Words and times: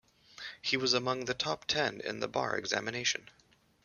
He 0.63 0.77
was 0.77 0.93
among 0.93 1.25
the 1.25 1.35
top 1.35 1.65
ten 1.65 2.01
in 2.03 2.21
the 2.21 2.27
bar 2.27 2.57
examination. 2.57 3.29